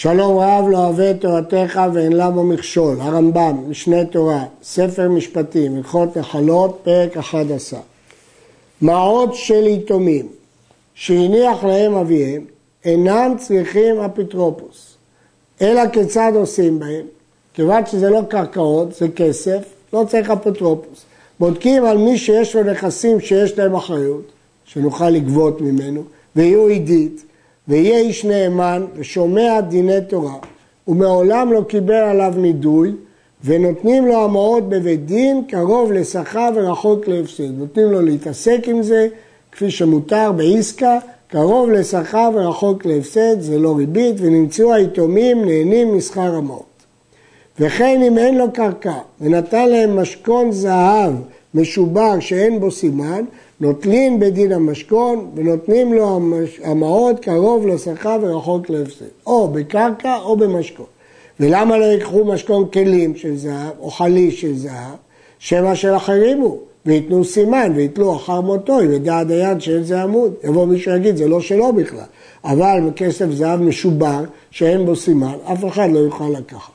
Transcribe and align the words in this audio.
שלום 0.00 0.38
רב 0.38 0.68
לא 0.68 0.78
אוהב 0.78 1.00
את 1.00 1.20
תורתך 1.20 1.80
ואין 1.94 2.12
בו 2.34 2.44
מכשול, 2.44 3.00
הרמב"ם, 3.00 3.64
משנה 3.68 4.04
תורה, 4.04 4.44
ספר 4.62 5.08
משפטים, 5.08 5.76
הלכות 5.76 6.16
נחלות, 6.16 6.80
פרק 6.82 7.16
11. 7.16 7.80
מעות 8.82 9.34
של 9.34 9.66
יתומים 9.66 10.28
שהניח 10.94 11.64
להם 11.64 11.94
אביהם 11.94 12.44
אינם 12.84 13.34
צריכים 13.38 14.00
אפוטרופוס, 14.00 14.96
אלא 15.62 15.88
כיצד 15.88 16.32
עושים 16.34 16.78
בהם? 16.78 17.06
כיוון 17.54 17.86
שזה 17.86 18.10
לא 18.10 18.20
קרקעות, 18.28 18.94
זה 18.94 19.08
כסף, 19.08 19.62
לא 19.92 20.04
צריך 20.08 20.30
אפוטרופוס. 20.30 21.04
בודקים 21.40 21.84
על 21.84 21.98
מי 21.98 22.18
שיש 22.18 22.56
לו 22.56 22.62
נכסים 22.62 23.20
שיש 23.20 23.58
להם 23.58 23.74
אחריות, 23.74 24.24
שנוכל 24.64 25.10
לגבות 25.10 25.60
ממנו, 25.60 26.02
ויהיו 26.36 26.66
עידית, 26.66 27.24
ויהיה 27.68 27.98
איש 27.98 28.24
נאמן 28.24 28.86
ושומע 28.94 29.60
דיני 29.60 30.00
תורה, 30.08 30.36
ומעולם 30.88 31.52
לא 31.52 31.62
קיבל 31.68 31.94
עליו 31.94 32.34
נידוי, 32.36 32.92
ונותנים 33.44 34.06
לו 34.06 34.24
המעות 34.24 34.68
בבית 34.68 35.06
דין 35.06 35.44
קרוב 35.48 35.92
לשכר 35.92 36.50
ורחוק 36.54 37.08
להפסד. 37.08 37.58
נותנים 37.58 37.92
לו 37.92 38.02
להתעסק 38.02 38.60
עם 38.64 38.82
זה, 38.82 39.08
כפי 39.52 39.70
שמותר 39.70 40.32
בעסקה, 40.32 40.98
קרוב 41.28 41.70
לשכר 41.70 42.30
ורחוק 42.34 42.86
להפסד, 42.86 43.40
זה 43.40 43.58
לא 43.58 43.76
ריבית, 43.76 44.16
ונמצאו 44.18 44.74
היתומים 44.74 45.44
נהנים 45.44 45.96
משכר 45.96 46.34
המעות. 46.34 46.64
וכן 47.60 48.02
אם 48.02 48.18
אין 48.18 48.38
לו 48.38 48.52
קרקע, 48.52 48.98
ונתן 49.20 49.68
להם 49.68 49.96
משכון 49.96 50.52
זהב 50.52 51.12
משובר 51.54 52.20
שאין 52.20 52.60
בו 52.60 52.70
סימן, 52.70 53.24
נוטלין 53.60 54.20
בדין 54.20 54.52
המשכון 54.52 55.30
ונותנים 55.34 55.92
לו 55.92 56.20
המעות 56.64 57.20
קרוב 57.20 57.66
לשכר 57.66 58.18
ורחוק 58.22 58.70
להפסד, 58.70 59.04
או 59.26 59.48
בקרקע 59.48 60.16
או 60.16 60.36
במשכון. 60.36 60.86
ולמה 61.40 61.78
לא 61.78 61.84
ייקחו 61.84 62.24
משכון 62.24 62.68
כלים 62.72 63.16
של 63.16 63.36
זהב 63.36 63.78
או 63.80 63.90
חליש 63.90 64.40
של 64.40 64.56
זהב? 64.56 64.94
שמא 65.38 65.74
של 65.74 65.96
אחרים 65.96 66.40
הוא, 66.40 66.58
וייתנו 66.86 67.24
סימן 67.24 67.72
ויתלו 67.74 68.16
אחר 68.16 68.40
מותו, 68.40 68.80
אם 68.80 68.92
ידע 68.92 69.18
הדיין 69.18 69.60
שאין 69.60 69.82
זה 69.82 70.02
עמוד. 70.02 70.34
יבוא 70.44 70.66
מישהו 70.66 70.92
ויגיד, 70.92 71.16
זה 71.16 71.28
לא 71.28 71.40
שלו 71.40 71.72
בכלל. 71.72 72.04
אבל 72.44 72.90
כסף 72.96 73.30
זהב 73.30 73.62
משובר, 73.62 74.24
שאין 74.50 74.86
בו 74.86 74.96
סימן, 74.96 75.34
אף 75.52 75.64
אחד 75.64 75.88
לא 75.92 75.98
יוכל 75.98 76.28
לקחת. 76.38 76.72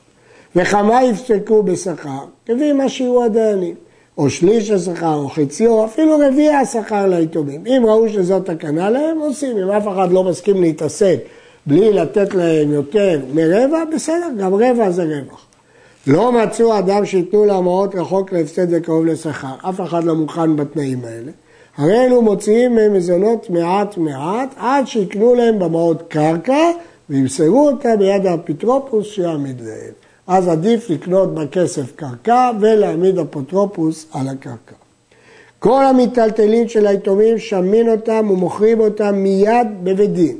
וכמה 0.56 1.04
יפסקו 1.04 1.62
בשכר, 1.62 2.24
כפי 2.46 2.72
מה 2.72 2.88
שיהיו 2.88 3.24
הדיינים. 3.24 3.74
או 4.18 4.30
שליש 4.30 4.70
השכר, 4.70 5.14
או 5.14 5.28
חציו, 5.28 5.70
או 5.70 5.84
אפילו 5.84 6.18
רביעי 6.28 6.54
השכר 6.54 7.06
ליתומים. 7.06 7.66
אם 7.66 7.82
ראו 7.86 8.08
שזאת 8.08 8.50
תקנה 8.50 8.90
להם, 8.90 9.18
עושים. 9.18 9.56
אם 9.56 9.70
אף 9.70 9.88
אחד 9.88 10.12
לא 10.12 10.24
מסכים 10.24 10.60
להתעסק 10.60 11.16
בלי 11.66 11.92
לתת 11.92 12.34
להם 12.34 12.72
יותר 12.72 13.20
מרבע, 13.34 13.84
בסדר, 13.94 14.28
גם 14.38 14.54
רבע 14.54 14.90
זה 14.90 15.02
רווח. 15.02 15.46
לא 16.06 16.32
מצאו 16.32 16.78
אדם 16.78 17.06
שייתנו 17.06 17.44
להמרות 17.44 17.94
רחוק 17.94 18.32
להפסד 18.32 18.66
וקרוב 18.70 19.06
לשכר. 19.06 19.54
אף 19.68 19.80
אחד 19.80 20.04
לא 20.04 20.14
מוכן 20.14 20.56
בתנאים 20.56 21.04
האלה. 21.04 21.32
הרי 21.76 22.06
אלו 22.06 22.22
מוציאים 22.22 22.74
מהם 22.74 22.92
מזונות 22.92 23.50
מעט 23.50 23.96
מעט, 23.98 24.54
עד 24.56 24.86
שיקנו 24.86 25.34
להם 25.34 25.58
במעות 25.58 26.02
קרקע, 26.08 26.70
וימסרו 27.10 27.68
אותה 27.68 27.96
ביד 27.96 28.26
האפוטרופוס 28.26 29.06
שיעמיד 29.06 29.60
להם. 29.60 30.03
אז 30.26 30.48
עדיף 30.48 30.90
לקנות 30.90 31.34
בכסף 31.34 31.92
קרקע 31.96 32.50
ולהעמיד 32.60 33.18
אפוטרופוס 33.18 34.06
על 34.12 34.28
הקרקע. 34.28 34.74
כל 35.58 35.84
המיטלטלים 35.84 36.68
של 36.68 36.86
היתומים 36.86 37.38
שמין 37.38 37.88
אותם 37.88 38.30
ומוכרים 38.30 38.80
אותם 38.80 39.14
מיד 39.14 39.66
בבית 39.82 40.12
דין. 40.12 40.36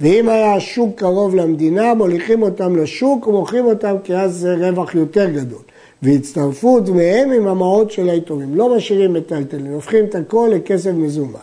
ואם 0.00 0.28
היה 0.28 0.54
השוק 0.54 0.98
קרוב 0.98 1.34
למדינה, 1.34 1.94
מוליכים 1.94 2.42
אותם 2.42 2.76
לשוק 2.76 3.26
ומוכרים 3.26 3.64
אותם 3.64 3.96
כי 4.04 4.16
אז 4.16 4.34
זה 4.36 4.54
רווח 4.54 4.94
יותר 4.94 5.30
גדול. 5.30 5.62
ויצטרפו 6.02 6.80
דמיהם 6.80 7.32
עם 7.32 7.48
המעות 7.48 7.90
של 7.90 8.10
היתומים. 8.10 8.54
לא 8.54 8.76
משאירים 8.76 9.12
מיטלטלים, 9.12 9.72
הופכים 9.72 10.04
את 10.04 10.14
הכל 10.14 10.50
לכסף 10.54 10.90
מזומן. 10.90 11.38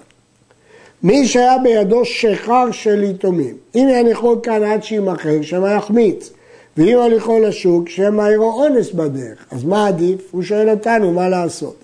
מי 1.04 1.28
שהיה 1.28 1.58
בידו 1.58 2.06
שכר 2.06 2.72
של 2.72 3.04
יתומים, 3.04 3.56
אם 3.76 3.88
יניחו 3.92 4.42
כאן 4.42 4.64
עד 4.64 4.84
שימכר, 4.84 5.42
שמה 5.42 5.72
יחמיץ. 5.72 6.32
ואם 6.78 7.00
הליכו 7.00 7.40
לשוק, 7.40 7.90
שמא 7.90 8.22
יראו 8.32 8.64
אונס 8.64 8.92
בדרך. 8.92 9.46
אז 9.52 9.64
מה 9.64 9.88
עדיף? 9.88 10.30
הוא 10.32 10.44
שואל 10.44 10.70
אותנו 10.70 11.12
מה 11.12 11.30
לעשות. 11.30 11.76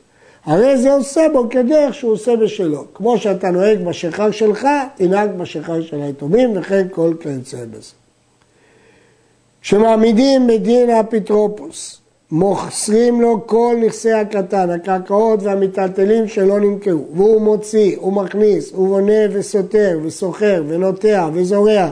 הרי 0.45 0.77
זה 0.77 0.93
עושה 0.93 1.21
בו 1.33 1.49
כדרך 1.49 1.93
שהוא 1.93 2.11
עושה 2.11 2.35
בשלו. 2.35 2.83
כמו 2.93 3.17
שאתה 3.17 3.51
נוהג 3.51 3.79
בשכר 3.79 4.31
שלך, 4.31 4.67
תנהג 4.95 5.29
בשכר 5.37 5.81
של 5.81 6.01
היתומים, 6.01 6.49
וכן 6.55 6.87
כל 6.91 7.13
כיוצא 7.19 7.57
בזה. 7.57 7.91
כשמעמידים 9.61 10.47
בדין 10.47 10.89
האפיטרופוס, 10.89 12.01
מוסרים 12.31 13.21
לו 13.21 13.47
כל 13.47 13.75
נכסי 13.85 14.11
הקטן, 14.11 14.69
הקרקעות 14.69 15.43
והמיטלטלים 15.43 16.27
שלא 16.27 16.59
נמכרו, 16.59 17.05
והוא 17.15 17.41
מוציא, 17.41 17.97
הוא 17.99 18.13
מכניס, 18.13 18.71
הוא 18.73 18.87
בונה 18.87 19.13
וסותר, 19.31 19.99
וסוחר, 20.03 20.63
ונוטע, 20.67 21.29
וזורע, 21.33 21.91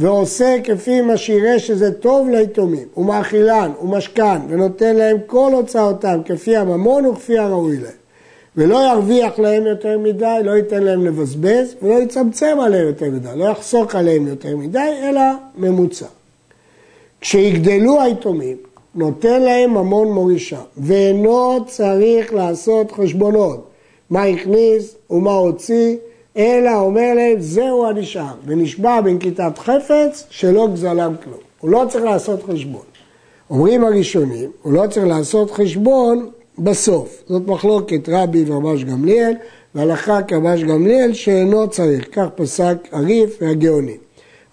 ועושה 0.00 0.56
כפי 0.64 1.00
מה 1.00 1.16
שיראה 1.16 1.58
שזה 1.58 1.92
טוב 1.92 2.28
ליתומים, 2.28 2.88
ומאכילן 2.96 3.70
ומשכן, 3.82 4.38
ונותן 4.48 4.96
להם 4.96 5.16
כל 5.26 5.52
הוצאותם 5.54 6.20
כפי 6.24 6.56
הממון 6.56 7.06
וכפי 7.06 7.38
הראוי 7.38 7.76
להם. 7.76 7.92
ולא 8.56 8.90
ירוויח 8.92 9.38
להם 9.38 9.66
יותר 9.66 9.98
מדי, 9.98 10.40
לא 10.44 10.50
ייתן 10.50 10.82
להם 10.82 11.06
לבזבז, 11.06 11.74
ולא 11.82 11.94
יצמצם 11.94 12.58
עליהם 12.60 12.86
יותר 12.86 13.10
מדי, 13.10 13.28
לא 13.36 13.44
יחסוק 13.44 13.94
עליהם 13.94 14.26
יותר 14.26 14.56
מדי, 14.56 14.92
אלא 15.02 15.22
ממוצע. 15.56 16.06
כשיגדלו 17.20 18.02
היתומים, 18.02 18.56
נותן 18.94 19.42
להם 19.42 19.70
ממון 19.70 20.12
מורישה, 20.12 20.60
ואינו 20.76 21.64
צריך 21.66 22.34
לעשות 22.34 22.92
חשבונות, 22.92 23.68
מה 24.10 24.22
הכניס 24.22 24.96
ומה 25.10 25.32
הוציא, 25.32 25.96
אלא 26.36 26.76
אומר 26.76 27.14
להם, 27.16 27.40
זהו 27.40 27.86
הנשאר, 27.86 28.34
ונשבע 28.46 29.00
בנקיטת 29.00 29.58
חפץ 29.58 30.26
שלא 30.30 30.68
גזלם 30.72 31.14
כלום. 31.24 31.40
הוא 31.60 31.70
לא 31.70 31.84
צריך 31.88 32.04
לעשות 32.04 32.42
חשבון. 32.42 32.82
אומרים 33.50 33.84
הראשונים, 33.84 34.50
הוא 34.62 34.72
לא 34.72 34.86
צריך 34.90 35.06
לעשות 35.06 35.50
חשבון 35.50 36.30
בסוף. 36.58 37.22
זאת 37.28 37.46
מחלוקת 37.46 38.08
רבי 38.08 38.44
ורבש 38.46 38.84
גמליאל, 38.84 39.32
והלכה 39.74 40.22
כרבש 40.22 40.62
גמליאל 40.62 41.12
שאינו 41.12 41.68
צריך, 41.70 42.08
כך 42.12 42.26
פסק 42.34 42.76
הריף 42.92 43.38
והגאונים. 43.40 43.96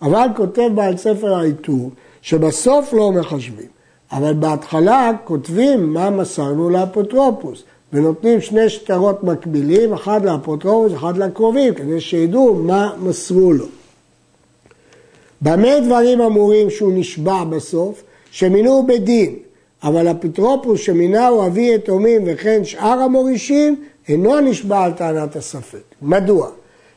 אבל 0.02 0.28
כותב 0.36 0.70
בעל 0.76 0.98
ספר 0.98 1.34
העיטור, 1.34 1.92
שבסוף 2.22 2.94
לא 2.94 3.12
מחשבים, 3.12 3.68
אבל 4.12 4.34
בהתחלה 4.34 5.12
כותבים 5.24 5.94
מה 5.94 6.10
מסרנו 6.10 6.70
לאפוטרופוס. 6.70 7.64
ונותנים 7.94 8.42
שני 8.42 8.70
שטרות 8.70 9.24
מקבילים, 9.24 9.94
אחד 9.94 10.26
לאפוטרופוס, 10.26 10.94
אחד 10.94 11.18
לקרובים, 11.18 11.74
כדי 11.74 12.02
שידעו 12.02 12.56
מה 12.56 12.94
מסרו 13.00 13.54
לו. 13.54 13.66
במה 15.42 15.80
דברים 15.80 16.22
אמורים 16.22 16.70
שהוא 16.70 16.94
נשבע 16.96 17.44
בסוף? 17.44 18.04
שמינו 18.32 18.88
בדין, 18.88 19.36
אבל 19.84 20.12
אפוטרופוס 20.12 20.80
שמינהו 20.82 21.46
אבי 21.46 21.74
יתומים 21.76 22.22
וכן 22.26 22.66
שאר 22.66 23.00
המורישים, 23.00 23.84
אינו 24.10 24.40
נשבע 24.40 24.84
על 24.84 24.92
טענת 24.92 25.36
הספק. 25.36 25.84
מדוע? 26.02 26.50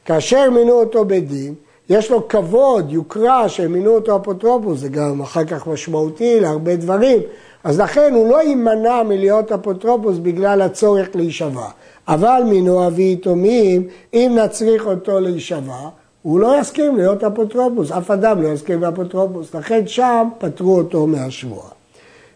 כאשר 0.05 0.51
מינו 0.51 0.73
אותו 0.73 1.05
בדין, 1.05 1.55
יש 1.91 2.11
לו 2.11 2.29
כבוד, 2.29 2.93
יוקרה, 2.93 3.49
שמינו 3.49 3.91
אותו 3.91 4.17
אפוטרופוס, 4.17 4.81
זה 4.81 4.89
גם 4.89 5.21
אחר 5.21 5.45
כך 5.45 5.67
משמעותי 5.67 6.41
להרבה 6.41 6.77
דברים, 6.77 7.19
אז 7.65 7.81
לכן 7.81 8.15
הוא 8.15 8.29
לא 8.31 8.43
יימנע 8.43 9.03
מלהיות 9.03 9.53
אפוטרופוס 9.53 10.19
בגלל 10.19 10.63
הצורך 10.63 11.09
להישבע. 11.15 11.69
אבל 12.09 12.43
מינו 12.47 12.87
אבי 12.87 13.13
יתומים, 13.13 13.89
אם 14.15 14.39
נצריך 14.45 14.87
אותו 14.87 15.21
להישבע, 15.21 15.89
הוא 16.23 16.41
לא 16.41 16.61
יסכים 16.61 16.97
להיות 16.97 17.25
אפוטרופוס, 17.25 17.93
אף 17.93 18.11
אדם 18.11 18.43
לא 18.43 18.49
יסכים 18.49 18.83
לאפוטרופוס, 18.83 19.55
לכן 19.55 19.87
שם 19.87 20.29
פטרו 20.39 20.77
אותו 20.77 21.07
מהשבועה. 21.07 21.69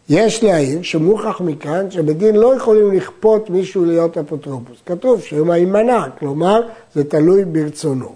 יש 0.09 0.45
להעיר 0.45 0.83
שמוכח 0.83 1.41
מכאן 1.41 1.91
שבדין 1.91 2.37
לא 2.37 2.57
יכולים 2.57 2.93
לכפות 2.93 3.51
מישהו 3.51 3.85
להיות 3.85 4.19
אפוטרופוס. 4.19 4.77
כתוב 4.87 5.21
שהוא 5.21 5.55
יימנע, 5.55 6.05
כלומר 6.19 6.61
זה 6.95 7.05
תלוי 7.05 7.45
ברצונו. 7.45 8.13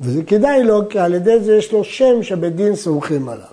וזה 0.00 0.22
כדאי 0.22 0.64
לו, 0.64 0.88
כי 0.88 0.98
על 0.98 1.14
ידי 1.14 1.40
זה 1.40 1.56
יש 1.56 1.72
לו 1.72 1.84
שם 1.84 2.22
שבדין 2.22 2.76
סומכים 2.76 3.28
עליו. 3.28 3.46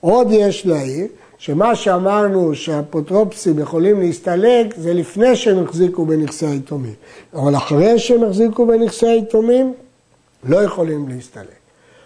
עוד 0.00 0.28
יש 0.30 0.66
להעיר 0.66 1.06
שמה 1.44 1.76
שאמרנו 1.76 2.54
שהאפוטרופסים 2.54 3.58
יכולים 3.58 4.00
להסתלק 4.00 4.74
זה 4.76 4.94
לפני 4.94 5.36
שהם 5.36 5.64
החזיקו 5.64 6.06
בנכסי 6.06 6.46
היתומים. 6.46 6.94
אבל 7.34 7.56
אחרי 7.56 7.98
שהם 7.98 8.24
החזיקו 8.24 8.66
בנכסי 8.66 9.06
היתומים, 9.06 9.72
לא 10.44 10.62
יכולים 10.62 11.08
להסתלק. 11.08 11.58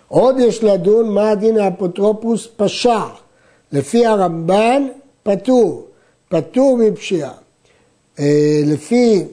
עוד 0.08 0.37
יש 0.38 0.64
לדון 0.64 1.08
מה 1.08 1.31
הדין 1.31 1.58
האפוטרופוס 1.58 2.49
פשע. 2.56 3.00
לפי 3.73 4.06
הרמב"ן 4.06 4.87
פטור, 5.23 5.87
פטור 6.29 6.76
מפשיעה. 6.76 7.32
אה, 8.19 8.61
לפי, 8.64 9.25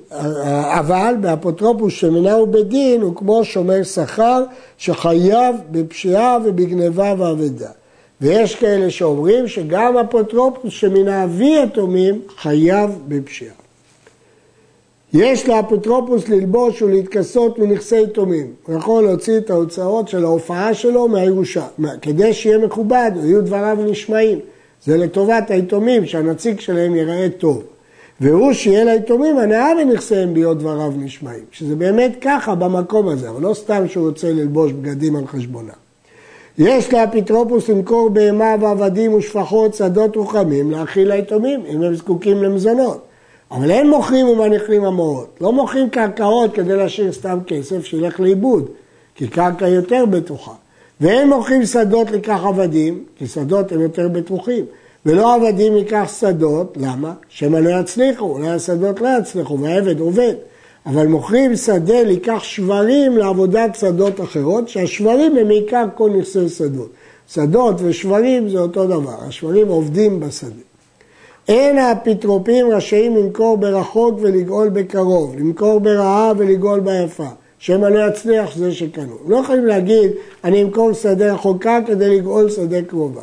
אבל 0.80 1.16
באפוטרופוס 1.22 1.94
שמינהו 1.94 2.48
בדין 2.48 3.02
הוא 3.02 3.16
כמו 3.16 3.46
שומר 3.46 3.84
שכר 3.84 4.44
שחייב 4.78 5.56
בפשיעה 5.72 6.38
ובגניבה 6.46 7.14
ואבדה. 7.18 7.70
ויש 8.22 8.56
כאלה 8.56 8.90
שאומרים 8.90 9.48
שגם 9.48 9.98
אפוטרופוס 9.98 10.74
שמן 10.74 11.08
האבי 11.08 11.56
יתומים 11.64 12.22
חייב 12.38 12.92
בפשיעה. 13.08 13.54
יש 15.14 15.50
לאפוטרופוס 15.50 16.30
ללבוש 16.30 16.82
ולהתכסות 16.82 17.60
מנכסי 17.60 18.02
יתומים. 18.02 18.54
הוא 18.68 18.76
יכול 18.78 19.04
להוציא 19.04 19.38
את 19.38 19.50
ההוצאות 19.50 20.08
של 20.08 20.24
ההופעה 20.24 20.74
שלו 20.74 21.08
מהירושה, 21.08 21.68
כדי 22.02 22.34
שיהיה 22.34 22.58
מכובד, 22.58 23.12
יהיו 23.24 23.42
דבריו 23.42 23.78
נשמעים. 23.86 24.40
זה 24.86 24.98
לטובת 24.98 25.52
היתומים, 25.52 26.06
שהנציג 26.06 26.60
שלהם 26.60 26.96
ייראה 26.96 27.28
טוב. 27.38 27.64
והוא 28.22 28.54
שיהיה 28.54 28.84
ליתומים 28.84 29.38
הנאה 29.38 29.74
מנכסיהם 29.86 30.34
להיות 30.34 30.58
דבריו 30.58 30.94
נשמעים. 30.98 31.44
שזה 31.52 31.76
באמת 31.76 32.12
ככה 32.22 32.56
במקום 32.56 33.10
הזה, 33.10 33.30
אבל 33.30 33.42
לא 33.42 33.54
סתם 33.54 33.88
שהוא 33.88 34.08
רוצה 34.08 34.32
ללבוש 34.32 34.72
בגדים 34.72 35.16
על 35.16 35.28
חשבונם. 35.28 35.85
יש 36.58 36.94
לאפיטרופוס 36.94 37.70
למכור 37.70 38.10
בהמה 38.10 38.56
ועבדים 38.62 39.14
ושפחות, 39.14 39.74
שדות 39.74 40.16
רוחמים, 40.16 40.72
להאכיל 40.72 41.14
ליתומים, 41.14 41.64
אם 41.70 41.82
הם 41.82 41.96
זקוקים 41.96 42.44
למזונות. 42.44 43.02
אבל 43.52 43.72
אין 43.72 43.90
מוכרים 43.90 44.28
ומניחים 44.28 44.86
המורות. 44.86 45.38
לא 45.42 45.52
מוכרים 45.52 45.90
קרקעות 45.90 46.54
כדי 46.54 46.76
להשאיר 46.76 47.12
סתם 47.12 47.40
כסף 47.48 47.86
שילך 47.86 48.20
לאיבוד, 48.20 48.66
כי 49.16 49.28
קרקע 49.28 49.68
יותר 49.68 50.06
בטוחה. 50.06 50.52
ואין 51.02 51.30
מוכרים 51.30 51.66
שדות 51.66 52.12
לקח 52.12 52.40
עבדים, 52.44 53.04
כי 53.18 53.28
שדות 53.28 53.72
הם 53.72 53.82
יותר 53.82 54.08
בטוחים. 54.08 54.66
ולא 55.06 55.36
עבדים 55.36 55.78
ייקח 55.78 56.12
שדות, 56.20 56.78
למה? 56.82 57.14
שמא 57.30 57.58
לא 57.58 57.80
יצליחו, 57.80 58.26
אולי 58.26 58.50
השדות 58.50 59.02
לא 59.02 59.10
יצליחו, 59.20 59.60
והעבד 59.60 60.00
עובד. 60.00 60.34
אבל 60.86 61.08
מוכרים 61.08 61.56
שדה 61.56 62.04
לקח 62.04 62.44
שברים 62.44 63.18
לעבודת 63.18 63.76
שדות 63.76 64.22
אחרות, 64.22 64.70
שהשברים 64.70 65.38
הם 65.38 65.50
עיקר 65.50 65.86
כל 65.96 66.10
נכסי 66.10 66.50
שדות. 66.50 66.90
שדות 67.28 67.76
ושברים 67.80 68.50
זה 68.50 68.60
אותו 68.60 68.86
דבר, 68.86 69.16
השברים 69.28 69.68
עובדים 69.68 70.20
בשדה. 70.20 70.62
אין 71.48 71.78
האפיטרופים 71.78 72.72
רשאים 72.72 73.16
למכור 73.16 73.58
ברחוק 73.58 74.20
ולגאול 74.22 74.70
בקרוב, 74.70 75.36
למכור 75.40 75.80
ברעה 75.80 76.32
ולגאול 76.38 76.80
ביפה, 76.80 77.28
שמא 77.60 77.86
לא 77.86 78.08
יצליח 78.10 78.56
זה 78.56 78.72
שקנו. 78.72 79.16
לא 79.28 79.38
יכולים 79.38 79.66
להגיד, 79.66 80.12
אני 80.44 80.64
אמכור 80.64 80.94
שדה 80.94 81.34
רחוקה 81.34 81.80
כדי 81.86 82.18
לגאול 82.18 82.50
שדה 82.50 82.82
קרובה. 82.82 83.22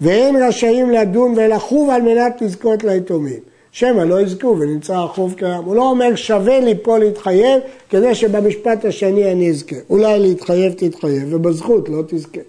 ואין 0.00 0.36
רשאים 0.42 0.90
לדון 0.90 1.34
ולחוב 1.36 1.90
על 1.90 2.02
מנת 2.02 2.42
לזכות 2.42 2.84
ליתומים. 2.84 3.49
שמא 3.72 4.02
לא 4.02 4.20
יזכו 4.20 4.56
ונמצא 4.60 4.96
החוב 4.96 5.34
קיים. 5.34 5.64
הוא 5.64 5.76
לא 5.76 5.90
אומר 5.90 6.14
שווה 6.14 6.60
לי 6.60 6.74
פה 6.82 6.98
להתחייב 6.98 7.60
כדי 7.90 8.14
שבמשפט 8.14 8.84
השני 8.84 9.32
אני 9.32 9.50
אזכה. 9.50 9.76
אולי 9.90 10.18
להתחייב 10.20 10.72
תתחייב 10.76 11.34
ובזכות 11.34 11.88
לא 11.88 12.02
תזכה. 12.06 12.40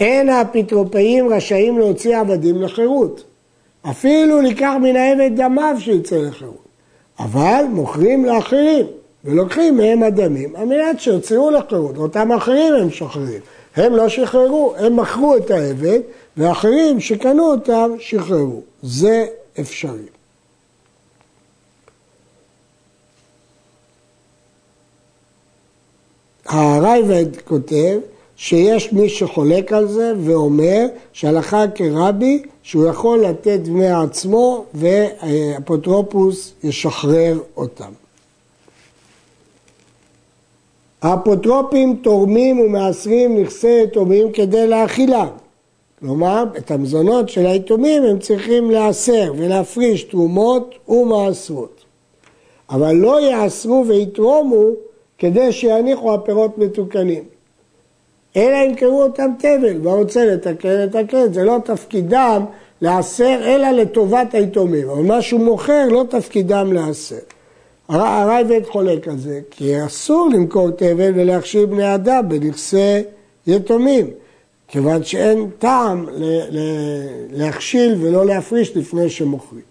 אין 0.00 0.28
האפיטרופאים 0.28 1.32
רשאים 1.32 1.78
להוציא 1.78 2.18
עבדים 2.18 2.62
לחירות. 2.62 3.24
אפילו 3.90 4.40
לקח 4.40 4.72
מן 4.82 4.96
העבד 4.96 5.30
דמיו 5.36 5.76
שיצא 5.78 6.16
לחירות. 6.16 6.68
אבל 7.18 7.64
מוכרים 7.70 8.24
לאחרים 8.24 8.86
ולוקחים 9.24 9.76
מהם 9.76 10.02
הדמים 10.02 10.56
על 10.56 10.64
מנת 10.64 11.00
שיוציאו 11.00 11.50
לחירות. 11.50 11.96
אותם 11.96 12.32
אחרים 12.32 12.74
הם 12.74 12.86
משחררים. 12.86 13.40
הם 13.76 13.96
לא 13.96 14.08
שחררו, 14.08 14.74
הם 14.78 14.96
מכרו 14.96 15.36
את 15.36 15.50
העבד 15.50 16.00
ואחרים 16.36 17.00
שקנו 17.00 17.50
אותם 17.50 17.90
שחררו. 17.98 18.60
זה 18.82 19.26
אפשרי. 19.60 20.06
הרייבד 26.46 27.36
כותב 27.44 27.98
שיש 28.36 28.92
מי 28.92 29.08
שחולק 29.08 29.72
על 29.72 29.88
זה 29.88 30.12
ואומר 30.24 30.86
שהלכה 31.12 31.64
כרבי 31.74 32.42
שהוא 32.62 32.86
יכול 32.86 33.18
לתת 33.18 33.58
דמי 33.62 33.90
עצמו 33.90 34.64
ואפוטרופוס 34.74 36.52
ישחרר 36.64 37.38
אותם. 37.56 37.92
האפוטרופים 41.02 41.96
תורמים 42.02 42.60
ומעשרים 42.60 43.42
נכסי 43.42 43.82
יתומים 43.84 44.32
כדי 44.32 44.66
להאכילם. 44.66 45.28
כלומר, 46.00 46.44
את 46.58 46.70
המזונות 46.70 47.28
של 47.28 47.46
היתומים 47.46 48.02
הם 48.02 48.18
צריכים 48.18 48.70
להסר 48.70 49.32
ולהפריש 49.36 50.02
תרומות 50.02 50.74
ומעשרות. 50.88 51.84
אבל 52.70 52.92
לא 52.92 53.20
יעשרו 53.20 53.84
ויתרומו 53.88 54.64
כדי 55.18 55.52
שיניחו 55.52 56.14
הפירות 56.14 56.58
מתוקנים. 56.58 57.24
אלא 58.36 58.56
ימכרו 58.56 59.02
אותם 59.02 59.30
תבל, 59.38 59.80
והרוצה 59.82 60.24
לתקן, 60.24 60.68
לתקן. 60.68 61.32
זה 61.32 61.44
לא 61.44 61.56
תפקידם 61.64 62.44
לעשר, 62.80 63.40
אלא 63.42 63.70
לטובת 63.70 64.34
היתומים. 64.34 64.90
אבל 64.90 65.02
מה 65.02 65.22
שהוא 65.22 65.40
מוכר, 65.40 65.88
לא 65.90 66.04
תפקידם 66.10 66.72
לעשר. 66.72 67.16
הרייבד 67.88 68.60
חולק 68.66 69.08
על 69.08 69.18
זה, 69.18 69.40
כי 69.50 69.84
אסור 69.86 70.28
למכור 70.32 70.70
תבל 70.70 71.12
ולהכשיר 71.14 71.66
בני 71.66 71.94
אדם 71.94 72.28
בנכסי 72.28 73.02
יתומים. 73.46 74.06
כיוון 74.68 75.04
שאין 75.04 75.50
טעם 75.58 76.06
להכשיל 77.30 77.96
ולא 78.00 78.26
להפריש 78.26 78.76
לפני 78.76 79.10
שמוכרים. 79.10 79.62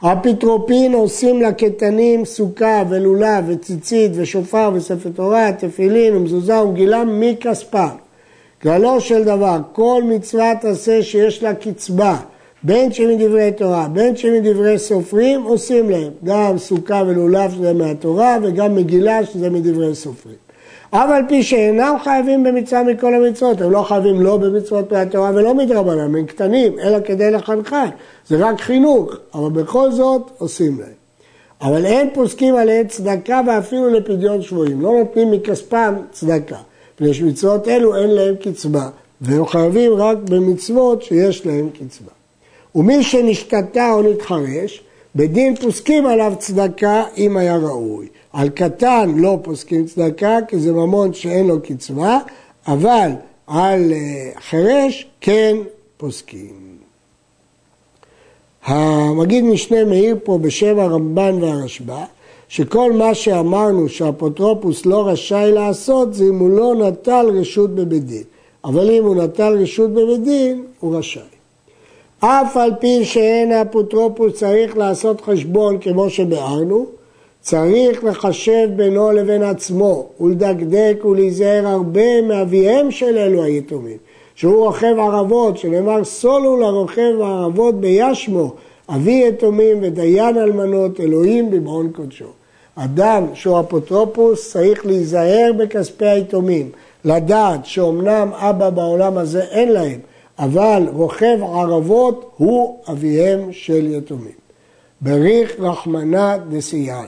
האפיטרופין 0.00 0.92
עושים 0.94 1.42
לקטנים 1.42 2.24
סוכה 2.24 2.82
ולולב 2.88 3.44
וציצית 3.48 4.12
ושופר 4.14 4.70
וספר 4.74 5.10
תורה, 5.14 5.52
תפילין 5.58 6.16
ומזוזה 6.16 6.62
ומגילה 6.62 7.04
מכספם. 7.04 7.88
כללו 8.62 9.00
של 9.00 9.24
דבר, 9.24 9.58
כל 9.72 10.02
מצוות 10.06 10.64
עשה 10.64 11.02
שיש 11.02 11.42
לה 11.42 11.54
קצבה, 11.54 12.16
בין 12.62 12.92
שמדברי 12.92 13.52
תורה, 13.56 13.88
בין 13.88 14.16
שמדברי 14.16 14.78
סופרים, 14.78 15.42
עושים 15.42 15.90
להם. 15.90 16.12
גם 16.24 16.58
סוכה 16.58 17.02
ולולב 17.06 17.50
שזה 17.50 17.72
מהתורה 17.72 18.36
וגם 18.42 18.74
מגילה 18.74 19.26
שזה 19.26 19.50
מדברי 19.50 19.94
סופרים. 19.94 20.49
אף 20.90 21.10
על 21.10 21.22
פי 21.28 21.42
שאינם 21.42 21.94
חייבים 22.04 22.44
במצווה 22.44 22.82
מכל 22.82 23.14
המצוות, 23.14 23.60
הם 23.60 23.70
לא 23.70 23.82
חייבים 23.82 24.20
לא 24.20 24.36
במצוות 24.36 24.92
מהתורה 24.92 25.30
ולא 25.34 25.54
מדרבנן, 25.54 26.14
הם 26.16 26.26
קטנים, 26.26 26.78
אלא 26.78 26.98
כדי 27.04 27.30
לחנכן, 27.30 27.88
זה 28.28 28.36
רק 28.36 28.60
חינוך, 28.60 29.14
אבל 29.34 29.50
בכל 29.50 29.92
זאת 29.92 30.30
עושים 30.38 30.78
להם. 30.80 31.00
אבל 31.60 31.86
אין 31.86 32.10
פוסקים 32.14 32.54
עליהם 32.54 32.88
צדקה 32.88 33.40
ואפילו 33.46 33.88
לפדיון 33.90 34.42
שבויים, 34.42 34.80
לא 34.80 34.92
נותנים 34.98 35.30
מכספם 35.30 35.94
צדקה, 36.12 36.56
מפני 36.94 37.14
שמצוות 37.14 37.68
אלו 37.68 37.96
אין 37.96 38.10
להם 38.10 38.34
קצבה, 38.36 38.88
והם 39.20 39.46
חייבים 39.46 39.92
רק 39.92 40.16
במצוות 40.18 41.02
שיש 41.02 41.46
להם 41.46 41.68
קצבה. 41.70 42.12
ומי 42.74 43.02
שנשתתה 43.02 43.90
או 43.92 44.02
נתחרש, 44.02 44.82
בדין 45.16 45.56
פוסקים 45.56 46.06
עליו 46.06 46.32
צדקה 46.38 47.04
אם 47.16 47.36
היה 47.36 47.56
ראוי. 47.56 48.08
על 48.32 48.48
קטן 48.48 49.12
לא 49.16 49.38
פוסקים 49.42 49.86
צדקה 49.86 50.38
כי 50.48 50.58
זה 50.58 50.72
ממון 50.72 51.14
שאין 51.14 51.46
לו 51.46 51.60
קצבה, 51.62 52.18
אבל 52.66 53.10
על 53.46 53.92
אה, 53.92 54.30
חירש 54.40 55.06
כן 55.20 55.56
פוסקים. 55.96 56.70
המגיד 58.64 59.44
משנה 59.44 59.84
מאיר 59.84 60.16
פה 60.24 60.38
בשם 60.38 60.78
הרמב"ן 60.78 61.42
והרשב"א, 61.42 62.04
שכל 62.48 62.92
מה 62.92 63.14
שאמרנו 63.14 63.88
שהאפוטרופוס 63.88 64.86
לא 64.86 65.08
רשאי 65.08 65.52
לעשות 65.52 66.14
זה 66.14 66.24
אם 66.24 66.38
הוא 66.38 66.50
לא 66.50 66.74
נטל 66.74 67.26
רשות 67.34 67.74
בבית 67.74 68.04
דין. 68.04 68.22
אבל 68.64 68.90
אם 68.90 69.04
הוא 69.04 69.16
נטל 69.16 69.56
רשות 69.62 69.90
בבית 69.90 70.24
דין, 70.24 70.64
הוא 70.80 70.96
רשאי. 70.96 71.22
אף 72.20 72.56
על 72.56 72.72
פי 72.80 73.04
שאין 73.04 73.52
האפוטרופוס 73.52 74.32
צריך 74.32 74.76
לעשות 74.76 75.20
חשבון 75.20 75.78
כמו 75.78 76.10
שביארנו, 76.10 76.86
צריך 77.40 78.04
לחשב 78.04 78.68
בינו 78.76 79.12
לבין 79.12 79.42
עצמו 79.42 80.06
ולדקדק 80.20 81.04
ולהיזהר 81.04 81.66
הרבה 81.66 82.22
מאביהם 82.22 82.90
של 82.90 83.18
אלו 83.18 83.42
היתומים, 83.42 83.96
שהוא 84.34 84.64
רוכב 84.66 84.94
ערבות, 84.98 85.58
שנאמר 85.58 86.04
סולו 86.04 86.56
לרוכב 86.56 87.20
הערבות 87.20 87.80
בישמו, 87.80 88.54
אבי 88.88 89.24
יתומים 89.28 89.78
ודיין 89.82 90.38
אלמנות, 90.38 91.00
אלוהים 91.00 91.50
במעון 91.50 91.90
קודשו. 91.92 92.24
אדם 92.74 93.26
שהוא 93.34 93.60
אפוטרופוס 93.60 94.52
צריך 94.52 94.86
להיזהר 94.86 95.50
בכספי 95.58 96.06
היתומים, 96.06 96.70
לדעת 97.04 97.66
שאומנם 97.66 98.28
אבא 98.32 98.70
בעולם 98.70 99.18
הזה 99.18 99.42
אין 99.42 99.72
להם, 99.72 99.98
אבל 100.38 100.82
רוכב 100.92 101.38
ערבות 101.42 102.30
הוא 102.36 102.78
אביהם 102.88 103.52
של 103.52 103.86
יתומים. 103.86 104.40
בריך 105.00 105.56
רחמנא 105.60 106.36
דסיין 106.36 107.06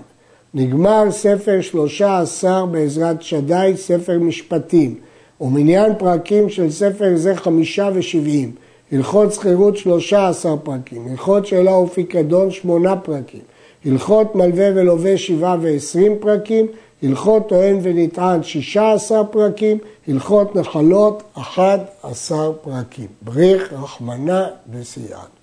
נגמר 0.54 1.10
ספר 1.10 1.60
שלושה 1.60 2.20
עשר 2.20 2.66
בעזרת 2.66 3.22
שדי, 3.22 3.72
ספר 3.76 4.18
משפטים, 4.18 4.94
ומניין 5.40 5.92
פרקים 5.98 6.48
של 6.48 6.70
ספר 6.70 7.12
זה 7.14 7.36
חמישה 7.36 7.88
ושבעים. 7.94 8.52
הלכות 8.92 9.32
שכירות 9.32 9.76
שלושה 9.76 10.28
עשר 10.28 10.56
פרקים, 10.62 11.08
הלכות 11.10 11.46
שאלה 11.46 11.74
ופיקדון 11.74 12.50
שמונה 12.50 12.96
פרקים, 12.96 13.40
הלכות 13.84 14.34
מלווה 14.34 14.68
ולווה 14.74 15.18
שבעה 15.18 15.56
ועשרים 15.60 16.16
פרקים, 16.20 16.66
הלכות 17.02 17.48
טוען 17.48 17.78
ונטען 17.82 18.42
16 18.42 19.24
פרקים, 19.24 19.78
הלכות 20.08 20.56
נחלות 20.56 21.22
11 21.34 22.52
פרקים. 22.52 23.06
בריך, 23.22 23.72
רחמנה 23.72 24.46
וסייען. 24.72 25.41